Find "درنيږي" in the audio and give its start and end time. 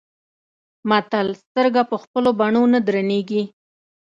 2.87-3.43